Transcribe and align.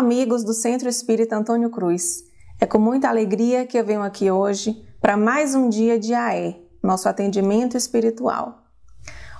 amigos 0.00 0.42
do 0.42 0.54
Centro 0.54 0.88
Espírita 0.88 1.36
Antônio 1.36 1.68
Cruz. 1.68 2.24
É 2.58 2.64
com 2.64 2.78
muita 2.78 3.10
alegria 3.10 3.66
que 3.66 3.78
eu 3.78 3.84
venho 3.84 4.02
aqui 4.02 4.30
hoje 4.30 4.82
para 4.98 5.14
mais 5.14 5.54
um 5.54 5.68
dia 5.68 5.98
de 5.98 6.14
AE, 6.14 6.56
nosso 6.82 7.06
atendimento 7.06 7.76
espiritual. 7.76 8.64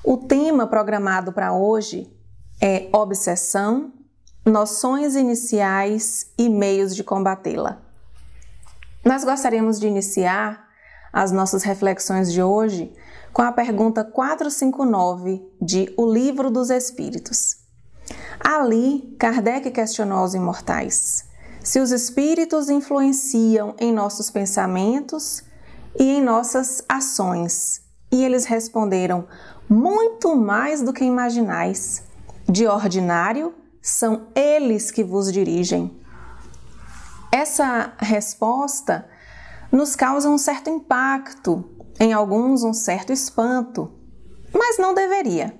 O 0.05 0.19
tema 0.19 0.67
programado 0.67 1.33
para 1.33 1.55
hoje 1.55 2.15
é 2.61 2.91
obsessão, 2.93 3.91
noções 4.45 5.17
iniciais 5.17 6.31
e 6.37 6.51
meios 6.51 6.95
de 6.95 7.03
combatê-la. 7.03 7.81
Nós 9.03 9.25
gostaríamos 9.25 9.81
de 9.81 9.87
iniciar 9.87 10.69
as 11.11 11.33
nossas 11.33 11.63
reflexões 11.63 12.31
de 12.31 12.43
hoje 12.43 12.93
com 13.33 13.41
a 13.41 13.51
pergunta 13.51 14.05
459 14.05 15.43
de 15.59 15.91
O 15.97 16.13
Livro 16.13 16.51
dos 16.51 16.69
Espíritos. 16.69 17.60
Ali, 18.39 19.15
Kardec 19.19 19.71
questionou 19.71 20.19
aos 20.19 20.35
imortais 20.35 21.31
se 21.63 21.79
os 21.79 21.91
espíritos 21.91 22.69
influenciam 22.69 23.75
em 23.79 23.93
nossos 23.93 24.31
pensamentos 24.31 25.43
e 25.99 26.05
em 26.05 26.23
nossas 26.23 26.83
ações. 26.89 27.83
E 28.11 28.25
eles 28.25 28.45
responderam: 28.45 29.27
muito 29.69 30.35
mais 30.35 30.83
do 30.83 30.93
que 30.93 31.05
imaginais. 31.05 32.03
De 32.49 32.67
ordinário, 32.67 33.55
são 33.81 34.27
eles 34.35 34.91
que 34.91 35.05
vos 35.05 35.33
dirigem. 35.33 35.97
Essa 37.31 37.93
resposta 37.99 39.09
nos 39.71 39.95
causa 39.95 40.29
um 40.29 40.37
certo 40.37 40.69
impacto, 40.69 41.65
em 42.01 42.13
alguns 42.13 42.65
um 42.65 42.73
certo 42.73 43.13
espanto, 43.13 43.93
mas 44.53 44.79
não 44.79 44.95
deveria. 44.95 45.57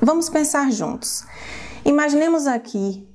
Vamos 0.00 0.28
pensar 0.28 0.70
juntos. 0.70 1.24
Imaginemos 1.84 2.46
aqui 2.46 3.08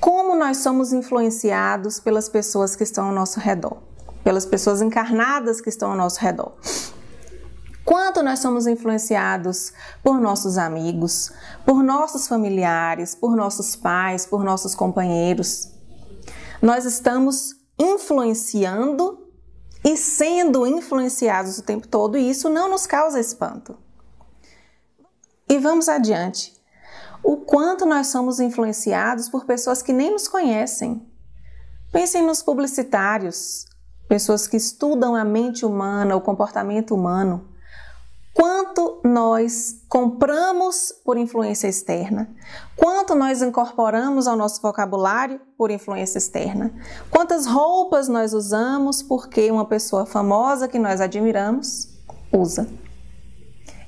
como 0.00 0.34
nós 0.34 0.58
somos 0.58 0.92
influenciados 0.92 2.00
pelas 2.00 2.28
pessoas 2.28 2.74
que 2.74 2.82
estão 2.82 3.06
ao 3.06 3.12
nosso 3.12 3.38
redor, 3.38 3.78
pelas 4.24 4.46
pessoas 4.46 4.80
encarnadas 4.82 5.60
que 5.60 5.68
estão 5.68 5.90
ao 5.90 5.96
nosso 5.96 6.20
redor. 6.20 6.52
Quanto 7.84 8.22
nós 8.22 8.38
somos 8.38 8.66
influenciados 8.66 9.72
por 10.02 10.20
nossos 10.20 10.58
amigos, 10.58 11.32
por 11.64 11.82
nossos 11.82 12.28
familiares, 12.28 13.14
por 13.14 13.34
nossos 13.36 13.74
pais, 13.74 14.26
por 14.26 14.44
nossos 14.44 14.74
companheiros. 14.74 15.70
Nós 16.62 16.84
estamos 16.84 17.56
influenciando 17.78 19.26
e 19.84 19.96
sendo 19.96 20.66
influenciados 20.66 21.58
o 21.58 21.62
tempo 21.62 21.88
todo, 21.88 22.18
e 22.18 22.30
isso 22.30 22.48
não 22.48 22.68
nos 22.68 22.86
causa 22.86 23.18
espanto. 23.18 23.76
E 25.48 25.58
vamos 25.58 25.88
adiante. 25.88 26.59
O 27.22 27.36
quanto 27.36 27.84
nós 27.86 28.08
somos 28.08 28.40
influenciados 28.40 29.28
por 29.28 29.44
pessoas 29.44 29.82
que 29.82 29.92
nem 29.92 30.10
nos 30.10 30.28
conhecem. 30.28 31.06
Pensem 31.92 32.24
nos 32.24 32.42
publicitários, 32.42 33.66
pessoas 34.08 34.46
que 34.46 34.56
estudam 34.56 35.14
a 35.14 35.24
mente 35.24 35.66
humana, 35.66 36.16
o 36.16 36.20
comportamento 36.20 36.94
humano. 36.94 37.48
Quanto 38.32 39.00
nós 39.04 39.82
compramos 39.88 40.92
por 41.04 41.16
influência 41.16 41.66
externa? 41.68 42.30
Quanto 42.76 43.14
nós 43.14 43.42
incorporamos 43.42 44.28
ao 44.28 44.36
nosso 44.36 44.62
vocabulário 44.62 45.40
por 45.58 45.70
influência 45.70 46.18
externa? 46.18 46.72
Quantas 47.10 47.44
roupas 47.44 48.08
nós 48.08 48.32
usamos 48.32 49.02
porque 49.02 49.50
uma 49.50 49.66
pessoa 49.66 50.06
famosa 50.06 50.68
que 50.68 50.78
nós 50.78 51.00
admiramos 51.00 51.88
usa? 52.32 52.68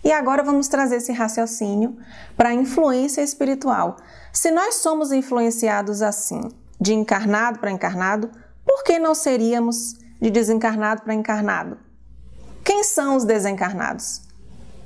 E 0.04 0.10
agora 0.10 0.42
vamos 0.42 0.68
trazer 0.68 0.96
esse 0.96 1.12
raciocínio 1.12 1.96
para 2.36 2.48
a 2.50 2.54
influência 2.54 3.22
espiritual. 3.22 3.96
Se 4.32 4.50
nós 4.50 4.76
somos 4.76 5.12
influenciados 5.12 6.02
assim, 6.02 6.40
de 6.80 6.92
encarnado 6.92 7.58
para 7.58 7.70
encarnado, 7.70 8.30
por 8.64 8.82
que 8.82 8.98
não 8.98 9.14
seríamos 9.14 9.94
de 10.20 10.30
desencarnado 10.30 11.02
para 11.02 11.14
encarnado? 11.14 11.78
Quem 12.64 12.82
são 12.82 13.16
os 13.16 13.24
desencarnados? 13.24 14.22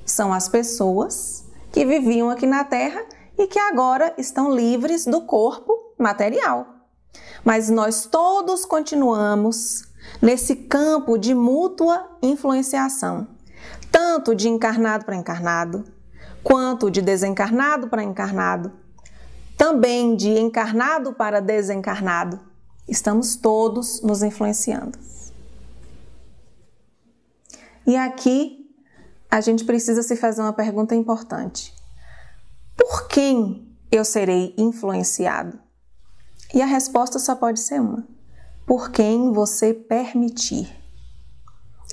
são 0.07 0.33
as 0.33 0.49
pessoas 0.49 1.45
que 1.73 1.85
viviam 1.85 2.31
aqui 2.31 2.47
na 2.47 2.65
Terra 2.65 3.05
e 3.37 3.47
que 3.47 3.59
agora 3.59 4.15
estão 4.17 4.51
livres 4.51 5.05
do 5.05 5.23
corpo 5.23 5.95
material. 5.99 6.67
Mas 7.45 7.69
nós 7.69 8.07
todos 8.07 8.65
continuamos 8.65 9.83
nesse 10.23 10.55
campo 10.55 11.19
de 11.19 11.35
mútua 11.35 12.09
influenciação, 12.23 13.27
tanto 13.91 14.35
de 14.35 14.49
encarnado 14.49 15.05
para 15.05 15.17
encarnado, 15.17 15.85
quanto 16.43 16.91
de 16.91 17.03
desencarnado 17.03 17.89
para 17.89 18.03
encarnado, 18.03 18.73
também 19.57 20.15
de 20.15 20.31
encarnado 20.31 21.13
para 21.13 21.41
desencarnado. 21.41 22.39
Estamos 22.89 23.37
todos 23.37 24.01
nos 24.03 24.23
influenciando. 24.23 24.99
E 27.87 27.97
aqui 27.97 28.67
a 29.31 29.41
gente 29.41 29.65
precisa 29.65 30.03
se 30.03 30.17
fazer 30.17 30.41
uma 30.41 30.53
pergunta 30.53 30.95
importante: 30.95 31.75
por 32.77 33.09
quem 33.09 33.77
eu 33.91 34.05
serei 34.05 34.55
influenciado? 34.57 35.59
E 36.55 36.63
a 36.63 36.67
resposta 36.67 37.19
só 37.19 37.35
pode 37.35 37.61
ser 37.61 37.81
uma: 37.81 38.07
por 38.67 38.91
quem 38.91 39.33
você 39.33 39.73
permitir. 39.73 40.73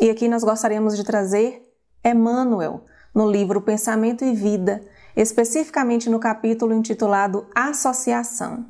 E 0.01 0.09
aqui 0.09 0.27
nós 0.27 0.43
gostaríamos 0.43 0.97
de 0.97 1.03
trazer 1.03 1.63
Emmanuel 2.03 2.85
no 3.13 3.29
livro 3.29 3.61
Pensamento 3.61 4.25
e 4.25 4.33
Vida, 4.33 4.83
especificamente 5.15 6.09
no 6.09 6.19
capítulo 6.19 6.73
intitulado 6.73 7.47
Associação. 7.53 8.65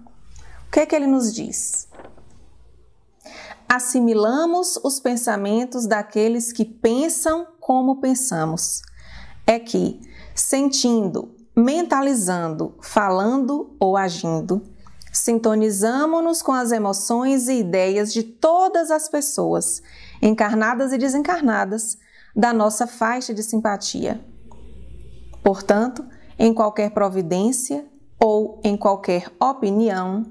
O 0.68 0.72
que 0.72 0.82
é 0.82 0.86
que 0.86 0.96
ele 0.96 1.08
nos 1.08 1.34
diz? 1.34 1.88
assimilamos 3.74 4.80
os 4.84 5.00
pensamentos 5.00 5.88
daqueles 5.88 6.52
que 6.52 6.64
pensam 6.64 7.48
como 7.60 8.00
pensamos. 8.00 8.84
É 9.48 9.58
que, 9.58 10.00
sentindo, 10.36 11.36
mentalizando, 11.56 12.76
falando 12.82 13.76
ou 13.80 13.98
agindo, 13.98 14.62
sintonizamos-nos 15.12 16.44
com 16.44 16.52
as 16.52 16.72
emoções 16.72 17.48
e 17.48 17.62
ideias 17.62 18.14
de 18.14 18.22
todas 18.22 18.92
as 18.92 19.10
pessoas, 19.10 19.82
encarnadas 20.22 20.94
e 20.94 20.98
desencarnadas, 21.00 21.98
da 22.36 22.52
nossa 22.54 22.88
faixa 22.88 23.34
de 23.34 23.44
simpatia. 23.44 24.24
Portanto, 25.44 26.06
em 26.40 26.54
qualquer 26.54 26.92
providência 26.92 27.86
ou 28.20 28.60
em 28.64 28.78
qualquer 28.78 29.32
opinião, 29.40 30.26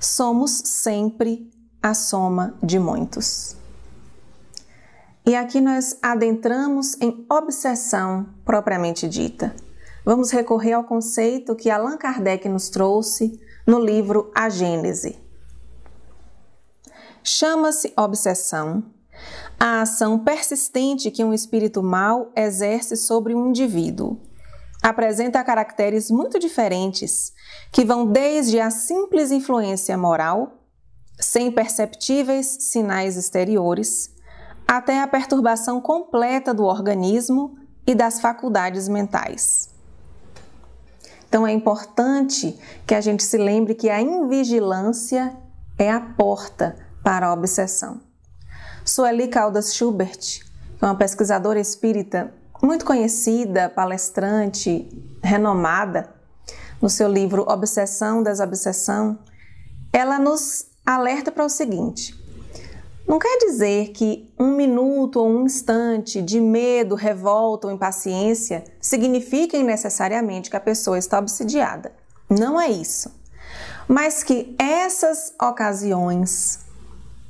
somos 0.00 0.50
sempre 0.50 1.50
a 1.82 1.94
soma 1.94 2.54
de 2.62 2.78
muitos. 2.78 3.56
E 5.26 5.36
aqui 5.36 5.60
nós 5.60 5.96
adentramos 6.02 7.00
em 7.00 7.24
obsessão 7.30 8.26
propriamente 8.44 9.08
dita. 9.08 9.54
Vamos 10.04 10.30
recorrer 10.30 10.72
ao 10.72 10.82
conceito 10.82 11.54
que 11.54 11.70
Allan 11.70 11.96
Kardec 11.96 12.48
nos 12.48 12.68
trouxe 12.68 13.40
no 13.66 13.78
livro 13.78 14.32
A 14.34 14.48
Gênese. 14.48 15.16
Chama-se 17.22 17.92
obsessão 17.96 18.82
a 19.58 19.82
ação 19.82 20.18
persistente 20.18 21.10
que 21.10 21.24
um 21.24 21.32
espírito 21.32 21.82
mau 21.82 22.32
exerce 22.34 22.96
sobre 22.96 23.34
um 23.34 23.48
indivíduo. 23.48 24.20
Apresenta 24.82 25.44
caracteres 25.44 26.10
muito 26.10 26.38
diferentes, 26.38 27.32
que 27.70 27.84
vão 27.84 28.06
desde 28.06 28.58
a 28.58 28.70
simples 28.70 29.30
influência 29.30 29.96
moral 29.96 30.58
sem 31.20 31.52
perceptíveis 31.52 32.46
sinais 32.60 33.16
exteriores, 33.16 34.12
até 34.66 35.00
a 35.00 35.06
perturbação 35.06 35.80
completa 35.80 36.52
do 36.52 36.64
organismo 36.64 37.56
e 37.86 37.94
das 37.94 38.20
faculdades 38.20 38.88
mentais. 38.88 39.68
Então 41.28 41.46
é 41.46 41.52
importante 41.52 42.58
que 42.86 42.94
a 42.94 43.00
gente 43.00 43.22
se 43.22 43.38
lembre 43.38 43.74
que 43.74 43.88
a 43.88 44.00
invigilância 44.00 45.36
é 45.78 45.90
a 45.90 46.00
porta 46.00 46.76
para 47.02 47.28
a 47.28 47.32
obsessão. 47.32 48.11
Sueli 48.84 49.28
Caldas 49.28 49.74
Schubert, 49.74 50.40
é 50.80 50.84
uma 50.84 50.96
pesquisadora 50.96 51.60
espírita 51.60 52.34
muito 52.60 52.84
conhecida, 52.84 53.68
palestrante, 53.68 54.88
renomada, 55.22 56.12
no 56.80 56.90
seu 56.90 57.08
livro 57.08 57.44
Obsessão, 57.48 58.24
Desobsessão, 58.24 59.18
ela 59.92 60.18
nos 60.18 60.66
alerta 60.84 61.30
para 61.30 61.44
o 61.44 61.48
seguinte: 61.48 62.12
não 63.06 63.20
quer 63.20 63.38
dizer 63.38 63.90
que 63.90 64.32
um 64.36 64.56
minuto 64.56 65.20
ou 65.20 65.28
um 65.28 65.44
instante 65.44 66.20
de 66.20 66.40
medo, 66.40 66.96
revolta 66.96 67.68
ou 67.68 67.72
impaciência 67.72 68.64
signifiquem 68.80 69.62
necessariamente 69.62 70.50
que 70.50 70.56
a 70.56 70.60
pessoa 70.60 70.98
está 70.98 71.20
obsidiada. 71.20 71.92
Não 72.28 72.60
é 72.60 72.68
isso. 72.68 73.14
Mas 73.86 74.24
que 74.24 74.56
essas 74.58 75.34
ocasiões 75.40 76.58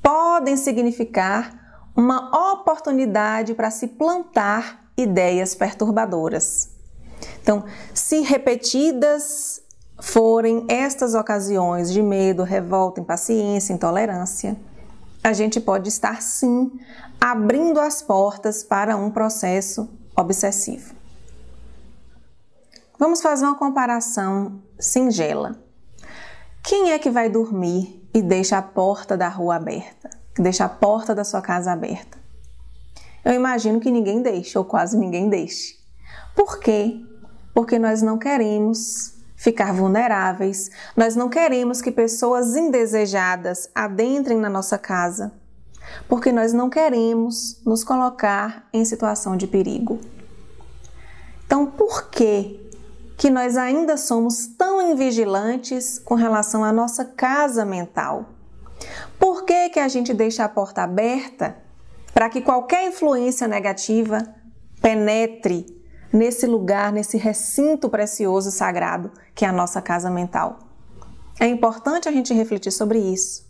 podem 0.03 0.57
significar 0.57 1.81
uma 1.95 2.53
oportunidade 2.53 3.55
para 3.55 3.71
se 3.71 3.87
plantar 3.87 4.91
ideias 4.97 5.55
perturbadoras. 5.55 6.71
Então, 7.41 7.65
se 7.95 8.21
repetidas 8.21 9.63
forem 10.01 10.67
estas 10.69 11.15
ocasiões 11.15 11.93
de 11.93 12.03
medo, 12.03 12.43
revolta, 12.43 13.01
impaciência, 13.01 13.73
intolerância, 13.73 14.57
a 15.23 15.33
gente 15.33 15.61
pode 15.61 15.89
estar 15.89 16.21
sim 16.21 16.73
abrindo 17.21 17.79
as 17.79 18.03
portas 18.03 18.65
para 18.65 18.97
um 18.97 19.11
processo 19.11 19.89
obsessivo. 20.17 20.95
Vamos 22.99 23.23
fazer 23.23 23.45
uma 23.45 23.55
comparação 23.57 24.61
singela. 24.79 25.57
Quem 26.65 26.93
é 26.93 26.99
que 26.99 27.11
vai 27.11 27.29
dormir 27.29 28.02
e 28.15 28.21
deixa 28.21 28.59
a 28.59 28.63
porta 28.63 29.17
da 29.17 29.29
rua 29.29 29.57
aberta? 29.57 30.11
Deixa 30.37 30.65
a 30.65 30.69
porta 30.69 31.15
da 31.15 31.25
sua 31.25 31.41
casa 31.43 31.73
aberta? 31.73 32.19
Eu 33.25 33.33
imagino 33.33 33.81
que 33.81 33.91
ninguém 33.91 34.23
deixe, 34.23 34.59
ou 34.59 34.65
quase 34.65 34.99
ninguém 34.99 35.29
deixe. 35.29 35.77
Por 36.35 36.59
quê? 36.59 37.01
Porque 37.55 37.79
nós 37.79 38.03
não 38.03 38.19
queremos 38.19 39.15
ficar 39.37 39.73
vulneráveis, 39.73 40.71
nós 40.97 41.17
não 41.17 41.29
queremos 41.29 41.83
que 41.83 41.91
pessoas 41.91 42.57
indesejadas 42.57 43.69
adentrem 43.75 44.39
na 44.39 44.49
nossa 44.49 44.79
casa, 44.79 45.33
porque 46.09 46.31
nós 46.31 46.53
não 46.53 46.71
queremos 46.71 47.61
nos 47.67 47.83
colocar 47.83 48.69
em 48.73 48.85
situação 48.85 49.37
de 49.37 49.47
perigo. 49.47 50.01
Então, 51.45 51.67
por 51.67 52.09
que 52.09 52.62
que 53.23 53.31
nós 53.31 53.57
ainda 53.57 53.97
somos 53.97 54.49
tão 54.49 54.83
invigilantes 54.83 55.97
com 55.97 56.17
relação 56.17 56.65
à 56.65 56.73
nossa 56.73 57.05
casa 57.05 57.65
mental? 57.65 58.31
Por 59.17 59.45
que 59.45 59.69
que 59.69 59.79
a 59.79 59.87
gente 59.87 60.13
deixa 60.13 60.45
a 60.45 60.49
porta 60.49 60.83
aberta 60.83 61.57
para 62.13 62.29
que 62.29 62.41
qualquer 62.41 62.89
influência 62.89 63.47
negativa 63.47 64.19
penetre 64.81 65.65
nesse 66.13 66.49
lugar, 66.49 66.93
nesse 66.93 67.17
recinto 67.17 67.89
precioso 67.89 68.49
e 68.49 68.53
sagrado 68.53 69.13
que 69.37 69.45
é 69.45 69.49
a 69.49 69.53
nossa 69.53 69.81
casa 69.81 70.11
mental. 70.11 70.59
É 71.39 71.47
importante 71.47 72.09
a 72.09 72.13
gente 72.13 72.35
refletir 72.35 72.73
sobre 72.73 72.99
isso, 72.99 73.49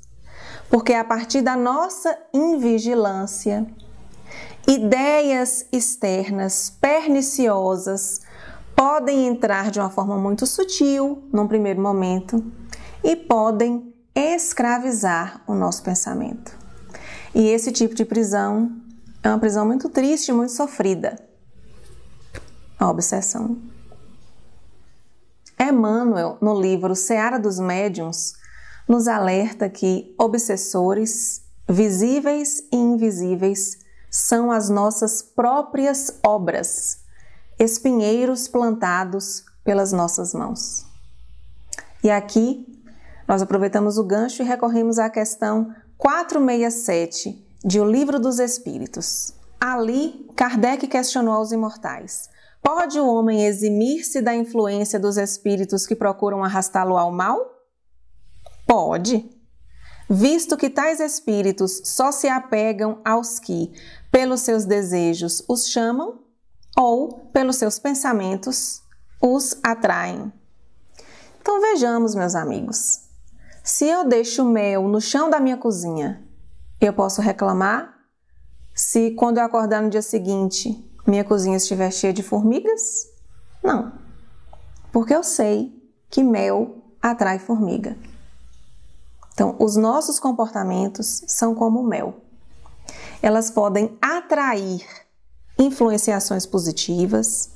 porque 0.69 0.93
a 0.93 1.03
partir 1.03 1.41
da 1.41 1.57
nossa 1.57 2.15
invigilância, 2.35 3.67
ideias 4.69 5.67
externas 5.73 6.69
perniciosas 6.79 8.21
podem 8.77 9.27
entrar 9.27 9.71
de 9.71 9.79
uma 9.79 9.91
forma 9.91 10.17
muito 10.17 10.47
sutil 10.47 11.23
num 11.33 11.47
primeiro 11.47 11.81
momento 11.81 12.45
e 13.03 13.17
podem 13.17 13.95
escravizar 14.15 15.43
o 15.47 15.55
nosso 15.55 15.83
pensamento. 15.83 16.57
E 17.35 17.49
esse 17.49 17.73
tipo 17.73 17.95
de 17.95 18.05
prisão 18.05 18.71
é 19.23 19.29
uma 19.29 19.39
prisão 19.39 19.65
muito 19.65 19.89
triste, 19.89 20.33
muito 20.33 20.53
sofrida 20.53 21.17
a 22.79 22.91
obsessão. 22.91 23.59
Emmanuel, 25.59 26.37
no 26.41 26.61
livro 26.61 26.97
Seara 26.97 27.39
dos 27.39 27.61
Médiuns, 27.61 28.35
nos 28.89 29.07
alerta 29.07 29.69
que 29.69 30.13
obsessores, 30.19 31.43
visíveis 31.69 32.61
e 32.73 32.77
invisíveis, 32.77 33.79
são 34.11 34.51
as 34.51 34.69
nossas 34.69 35.23
próprias 35.23 36.19
obras, 36.27 37.02
espinheiros 37.63 38.49
plantados 38.49 39.45
pelas 39.65 39.93
nossas 39.93 40.35
mãos. 40.35 40.85
E 42.03 42.11
aqui 42.11 42.67
nós 43.29 43.41
aproveitamos 43.41 43.99
o 43.99 44.05
gancho 44.05 44.43
e 44.43 44.45
recorremos 44.45 44.99
à 44.99 45.09
questão 45.09 45.73
467 45.97 47.47
de 47.65 47.81
O 47.81 47.85
Livro 47.85 48.19
dos 48.19 48.41
Espíritos. 48.41 49.35
Ali, 49.61 50.29
Kardec 50.35 50.89
questionou 50.89 51.35
aos 51.35 51.53
imortais: 51.53 52.29
Pode 52.61 52.99
o 52.99 53.07
homem 53.07 53.47
eximir-se 53.47 54.21
da 54.21 54.35
influência 54.35 54.99
dos 54.99 55.17
espíritos 55.17 55.87
que 55.87 55.95
procuram 55.95 56.43
arrastá-lo 56.43 56.99
ao 56.99 57.13
mal? 57.13 57.39
Pode. 58.67 59.31
Visto 60.11 60.57
que 60.57 60.69
tais 60.69 60.99
espíritos 60.99 61.81
só 61.85 62.11
se 62.11 62.29
apegam 62.29 63.01
aos 63.05 63.39
que, 63.39 63.73
pelos 64.11 64.41
seus 64.41 64.65
desejos, 64.65 65.45
os 65.49 65.69
chamam, 65.69 66.19
ou, 66.77 67.31
pelos 67.33 67.57
seus 67.57 67.79
pensamentos, 67.79 68.83
os 69.21 69.57
atraem. 69.63 70.33
Então 71.41 71.61
vejamos, 71.61 72.15
meus 72.15 72.35
amigos. 72.35 73.01
Se 73.63 73.87
eu 73.87 74.09
deixo 74.09 74.45
mel 74.45 74.89
no 74.89 75.01
chão 75.01 75.31
da 75.31 75.39
minha 75.39 75.57
cozinha, 75.57 76.23
eu 76.81 76.93
posso 76.93 77.21
reclamar? 77.21 77.95
Se 78.75 79.13
quando 79.13 79.39
eu 79.39 79.45
acordar 79.45 79.83
no 79.83 79.91
dia 79.91 80.03
seguinte 80.03 80.89
minha 81.07 81.25
cozinha 81.25 81.57
estiver 81.57 81.91
cheia 81.91 82.13
de 82.13 82.23
formigas? 82.23 83.09
Não, 83.63 83.93
porque 84.93 85.15
eu 85.15 85.23
sei 85.23 85.73
que 86.09 86.23
mel 86.23 86.83
atrai 87.01 87.39
formiga. 87.39 87.97
Então, 89.33 89.57
os 89.59 89.77
nossos 89.77 90.21
comportamentos 90.21 91.25
são 91.27 91.55
como 91.55 91.83
mel. 91.83 92.21
Elas 93.23 93.51
podem 93.51 93.97
atrair 94.01 94.85
influenciações 95.59 96.47
positivas, 96.47 97.51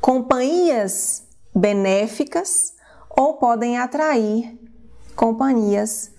companhias 0.00 1.22
benéficas 1.54 2.74
ou 3.10 3.34
podem 3.34 3.78
atrair 3.78 4.58
companhias 5.16 6.10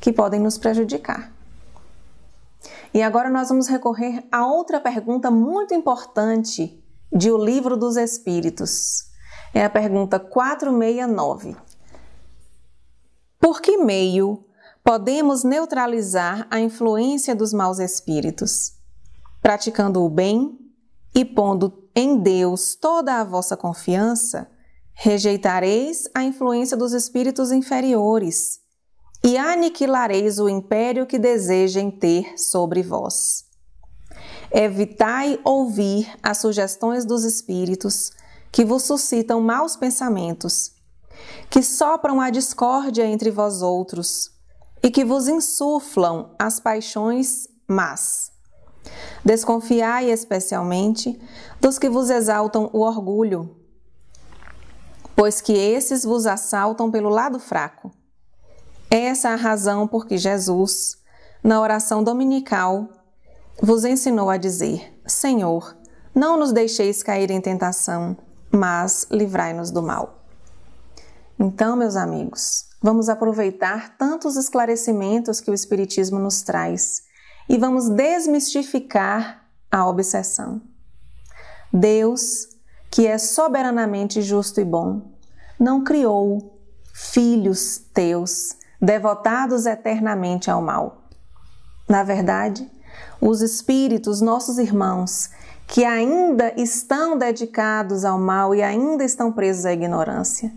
que 0.00 0.12
podem 0.12 0.38
nos 0.38 0.56
prejudicar. 0.56 1.32
E 2.94 3.02
agora 3.02 3.28
nós 3.28 3.48
vamos 3.48 3.66
recorrer 3.66 4.24
a 4.30 4.46
outra 4.46 4.80
pergunta 4.80 5.30
muito 5.30 5.74
importante 5.74 6.82
de 7.12 7.30
O 7.30 7.36
Livro 7.36 7.76
dos 7.76 7.96
Espíritos. 7.96 9.08
É 9.52 9.64
a 9.64 9.70
pergunta 9.70 10.18
469. 10.18 11.56
Por 13.40 13.60
que 13.60 13.76
meio 13.78 14.44
podemos 14.84 15.42
neutralizar 15.44 16.46
a 16.50 16.60
influência 16.60 17.34
dos 17.34 17.52
maus 17.52 17.78
espíritos? 17.78 18.77
Praticando 19.40 20.04
o 20.04 20.10
bem 20.10 20.58
e 21.14 21.24
pondo 21.24 21.88
em 21.94 22.18
Deus 22.18 22.74
toda 22.74 23.20
a 23.20 23.24
vossa 23.24 23.56
confiança, 23.56 24.50
rejeitareis 24.92 26.08
a 26.14 26.24
influência 26.24 26.76
dos 26.76 26.92
espíritos 26.92 27.52
inferiores 27.52 28.60
e 29.24 29.36
aniquilareis 29.36 30.38
o 30.38 30.48
império 30.48 31.06
que 31.06 31.18
desejem 31.18 31.90
ter 31.90 32.38
sobre 32.38 32.82
vós. 32.82 33.44
Evitai 34.50 35.38
ouvir 35.44 36.10
as 36.22 36.38
sugestões 36.38 37.04
dos 37.04 37.24
espíritos 37.24 38.10
que 38.50 38.64
vos 38.64 38.84
suscitam 38.84 39.40
maus 39.40 39.76
pensamentos, 39.76 40.72
que 41.50 41.62
sopram 41.62 42.20
a 42.20 42.30
discórdia 42.30 43.04
entre 43.04 43.30
vós 43.30 43.60
outros 43.60 44.30
e 44.82 44.90
que 44.90 45.04
vos 45.04 45.28
insuflam 45.28 46.34
as 46.38 46.58
paixões 46.58 47.48
más. 47.68 48.37
Desconfiai 49.24 50.10
especialmente 50.10 51.20
dos 51.60 51.78
que 51.78 51.88
vos 51.88 52.10
exaltam 52.10 52.70
o 52.72 52.80
orgulho, 52.80 53.56
pois 55.16 55.40
que 55.40 55.52
esses 55.52 56.04
vos 56.04 56.26
assaltam 56.26 56.90
pelo 56.90 57.08
lado 57.08 57.38
fraco 57.38 57.90
essa 58.90 59.28
é 59.28 59.32
a 59.32 59.36
razão 59.36 59.86
por 59.86 60.06
que 60.06 60.16
Jesus, 60.16 60.96
na 61.44 61.60
oração 61.60 62.02
dominical, 62.02 62.88
vos 63.60 63.84
ensinou 63.84 64.30
a 64.30 64.38
dizer: 64.38 64.98
Senhor, 65.06 65.76
não 66.14 66.38
nos 66.38 66.52
deixeis 66.52 67.02
cair 67.02 67.30
em 67.30 67.40
tentação, 67.40 68.16
mas 68.50 69.06
livrai-nos 69.10 69.70
do 69.70 69.82
mal. 69.82 70.24
Então, 71.38 71.76
meus 71.76 71.96
amigos, 71.96 72.64
vamos 72.82 73.10
aproveitar 73.10 73.94
tantos 73.98 74.36
esclarecimentos 74.36 75.38
que 75.38 75.50
o 75.50 75.54
Espiritismo 75.54 76.18
nos 76.18 76.40
traz 76.40 77.02
e 77.48 77.56
vamos 77.56 77.88
desmistificar 77.88 79.44
a 79.70 79.86
obsessão. 79.86 80.60
Deus, 81.72 82.48
que 82.90 83.06
é 83.06 83.18
soberanamente 83.18 84.22
justo 84.22 84.60
e 84.60 84.64
bom, 84.64 85.12
não 85.58 85.82
criou 85.82 86.58
filhos 86.92 87.78
teus 87.92 88.56
devotados 88.80 89.66
eternamente 89.66 90.50
ao 90.50 90.62
mal. 90.62 91.04
Na 91.88 92.02
verdade, 92.02 92.70
os 93.20 93.40
espíritos, 93.40 94.20
nossos 94.20 94.58
irmãos, 94.58 95.30
que 95.66 95.84
ainda 95.84 96.52
estão 96.56 97.18
dedicados 97.18 98.04
ao 98.04 98.18
mal 98.18 98.54
e 98.54 98.62
ainda 98.62 99.04
estão 99.04 99.32
presos 99.32 99.66
à 99.66 99.72
ignorância, 99.72 100.52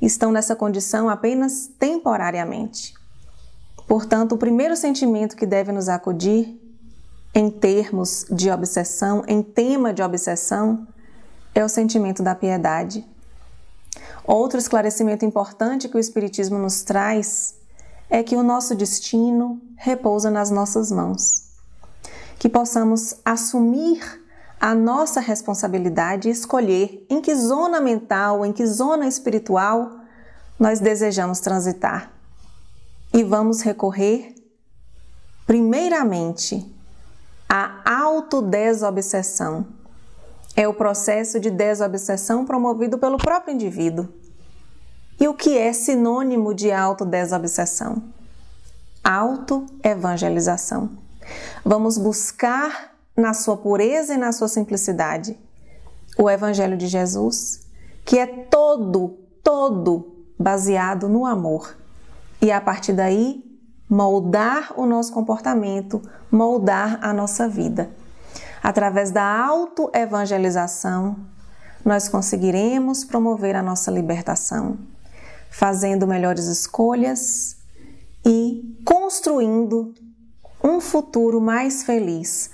estão 0.00 0.30
nessa 0.30 0.54
condição 0.54 1.08
apenas 1.08 1.70
temporariamente. 1.78 2.94
Portanto, 3.86 4.32
o 4.32 4.38
primeiro 4.38 4.76
sentimento 4.76 5.36
que 5.36 5.46
deve 5.46 5.72
nos 5.72 5.88
acudir 5.88 6.58
em 7.34 7.50
termos 7.50 8.26
de 8.30 8.50
obsessão, 8.50 9.24
em 9.26 9.42
tema 9.42 9.92
de 9.92 10.02
obsessão, 10.02 10.86
é 11.54 11.64
o 11.64 11.68
sentimento 11.68 12.22
da 12.22 12.34
piedade. 12.34 13.06
Outro 14.24 14.58
esclarecimento 14.58 15.24
importante 15.24 15.88
que 15.88 15.96
o 15.96 16.00
Espiritismo 16.00 16.58
nos 16.58 16.82
traz 16.82 17.54
é 18.08 18.22
que 18.22 18.36
o 18.36 18.42
nosso 18.42 18.74
destino 18.74 19.60
repousa 19.76 20.30
nas 20.30 20.50
nossas 20.50 20.90
mãos. 20.90 21.44
Que 22.38 22.48
possamos 22.48 23.16
assumir 23.24 24.22
a 24.60 24.74
nossa 24.74 25.20
responsabilidade 25.20 26.28
e 26.28 26.30
escolher 26.30 27.04
em 27.10 27.20
que 27.20 27.34
zona 27.34 27.80
mental, 27.80 28.46
em 28.46 28.52
que 28.52 28.64
zona 28.66 29.08
espiritual 29.08 29.90
nós 30.58 30.78
desejamos 30.78 31.40
transitar. 31.40 32.12
E 33.12 33.22
vamos 33.22 33.60
recorrer, 33.60 34.34
primeiramente, 35.46 36.66
à 37.48 37.82
autodesobsessão. 37.84 39.66
É 40.56 40.66
o 40.66 40.72
processo 40.72 41.38
de 41.38 41.50
desobsessão 41.50 42.46
promovido 42.46 42.98
pelo 42.98 43.18
próprio 43.18 43.54
indivíduo. 43.54 44.08
E 45.20 45.28
o 45.28 45.34
que 45.34 45.56
é 45.56 45.72
sinônimo 45.72 46.54
de 46.54 46.72
autodesobsessão? 46.72 48.02
Autoevangelização. 49.04 50.90
Vamos 51.64 51.98
buscar 51.98 52.94
na 53.16 53.34
sua 53.34 53.56
pureza 53.56 54.14
e 54.14 54.16
na 54.16 54.32
sua 54.32 54.48
simplicidade 54.48 55.38
o 56.18 56.28
Evangelho 56.28 56.76
de 56.76 56.86
Jesus, 56.86 57.66
que 58.04 58.18
é 58.18 58.26
todo, 58.26 59.18
todo 59.42 60.24
baseado 60.38 61.08
no 61.08 61.24
amor. 61.24 61.76
E 62.42 62.50
a 62.50 62.60
partir 62.60 62.92
daí, 62.92 63.40
moldar 63.88 64.72
o 64.76 64.84
nosso 64.84 65.12
comportamento, 65.12 66.02
moldar 66.28 66.98
a 67.00 67.12
nossa 67.12 67.48
vida. 67.48 67.88
Através 68.60 69.12
da 69.12 69.22
autoevangelização, 69.22 71.16
nós 71.84 72.08
conseguiremos 72.08 73.04
promover 73.04 73.54
a 73.54 73.62
nossa 73.62 73.92
libertação, 73.92 74.76
fazendo 75.50 76.04
melhores 76.04 76.46
escolhas 76.46 77.56
e 78.26 78.76
construindo 78.84 79.94
um 80.64 80.80
futuro 80.80 81.40
mais 81.40 81.84
feliz, 81.84 82.50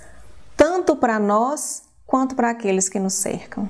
tanto 0.55 0.95
para 0.95 1.17
nós 1.17 1.83
quanto 2.05 2.35
para 2.35 2.51
aqueles 2.51 2.89
que 2.89 2.99
nos 2.99 3.13
cercam. 3.13 3.67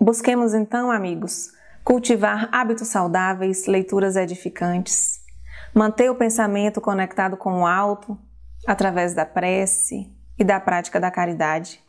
Busquemos 0.00 0.52
então, 0.52 0.90
amigos, 0.90 1.52
cultivar 1.84 2.48
hábitos 2.50 2.88
saudáveis, 2.88 3.66
leituras 3.66 4.16
edificantes, 4.16 5.20
manter 5.74 6.10
o 6.10 6.14
pensamento 6.14 6.80
conectado 6.80 7.36
com 7.36 7.60
o 7.60 7.66
alto 7.66 8.18
através 8.66 9.14
da 9.14 9.26
prece 9.26 10.10
e 10.38 10.42
da 10.42 10.58
prática 10.58 10.98
da 10.98 11.10
caridade, 11.10 11.80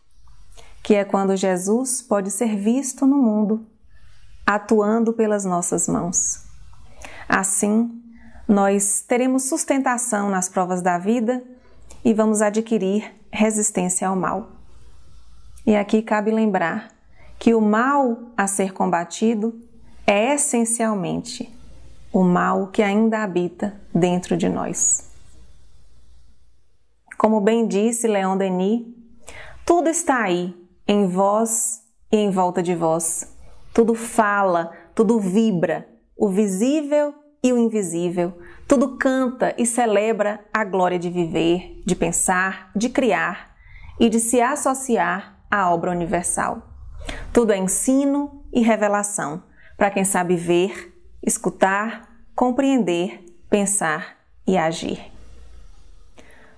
que 0.84 0.94
é 0.94 1.06
quando 1.06 1.38
Jesus 1.38 2.02
pode 2.02 2.30
ser 2.30 2.58
visto 2.58 3.08
no 3.08 3.18
mundo, 3.18 3.66
atuando 4.46 5.14
pelas 5.14 5.46
nossas 5.46 5.88
mãos. 5.88 6.44
Assim, 7.28 8.04
nós 8.48 9.02
teremos 9.08 9.44
sustentação 9.44 10.30
nas 10.30 10.50
provas 10.50 10.82
da 10.82 10.98
vida 10.98 11.42
e 12.04 12.14
vamos 12.14 12.42
adquirir 12.42 13.16
resistência 13.32 14.08
ao 14.08 14.16
mal. 14.16 14.52
E 15.66 15.76
aqui 15.76 16.02
cabe 16.04 16.30
lembrar 16.30 16.90
que 17.40 17.56
o 17.56 17.62
mal 17.62 18.32
a 18.38 18.46
ser 18.46 18.72
combatido 18.72 19.65
é 20.08 20.36
essencialmente 20.36 21.52
o 22.14 22.24
mal 22.24 22.68
que 22.68 22.84
ainda 22.84 23.24
habita 23.24 23.80
dentro 23.94 24.38
de 24.38 24.48
nós. 24.48 25.10
Como 27.18 27.42
bem 27.42 27.68
disse 27.68 28.08
Leon 28.08 28.38
Denis, 28.38 28.86
tudo 29.66 29.90
está 29.90 30.22
aí, 30.22 30.56
em 30.88 31.08
vós 31.08 31.82
e 32.12 32.18
em 32.18 32.30
volta 32.30 32.62
de 32.62 32.76
vós. 32.76 33.36
Tudo 33.74 33.96
fala, 33.96 34.72
tudo 34.94 35.20
vibra, 35.20 35.90
o 36.16 36.30
visível 36.30 37.14
e 37.44 37.52
o 37.52 37.58
invisível. 37.58 38.38
Tudo 38.68 38.98
canta 38.98 39.56
e 39.58 39.66
celebra 39.66 40.40
a 40.54 40.64
glória 40.64 41.00
de 41.00 41.10
viver, 41.10 41.82
de 41.86 41.96
pensar, 41.96 42.72
de 42.76 42.90
criar 42.90 43.56
e 44.00 44.08
de 44.08 44.20
se 44.20 44.40
associar 44.40 45.40
à 45.50 45.70
obra 45.74 45.92
universal. 45.92 46.62
Tudo 47.34 47.52
é 47.52 47.58
ensino 47.58 48.46
e 48.54 48.62
revelação 48.62 49.44
para 49.78 49.92
quem 49.92 50.04
sabe 50.04 50.36
ver, 50.36 50.94
escutar, 51.22 52.10
compreender, 52.36 53.24
pensar 53.50 54.18
e 54.48 54.58
agir. 54.58 55.00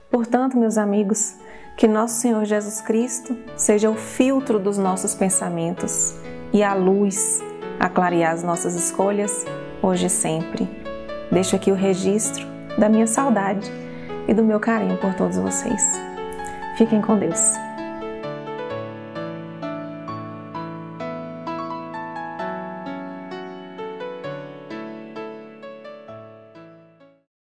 Portanto, 0.09 0.57
meus 0.57 0.77
amigos, 0.77 1.35
que 1.77 1.87
nosso 1.87 2.15
Senhor 2.15 2.43
Jesus 2.45 2.81
Cristo 2.81 3.37
seja 3.55 3.89
o 3.89 3.95
filtro 3.95 4.59
dos 4.59 4.77
nossos 4.77 5.13
pensamentos 5.13 6.15
e 6.51 6.63
a 6.63 6.73
luz 6.73 7.41
a 7.79 7.89
clarear 7.89 8.33
as 8.33 8.43
nossas 8.43 8.75
escolhas 8.75 9.45
hoje 9.81 10.07
e 10.07 10.09
sempre. 10.09 10.67
Deixo 11.31 11.55
aqui 11.55 11.71
o 11.71 11.75
registro 11.75 12.47
da 12.77 12.89
minha 12.89 13.05
saudade 13.05 13.71
e 14.27 14.33
do 14.33 14.43
meu 14.43 14.59
carinho 14.59 14.97
por 14.97 15.13
todos 15.13 15.37
vocês. 15.37 15.81
Fiquem 16.77 17.01
com 17.01 17.17
Deus. 17.17 17.66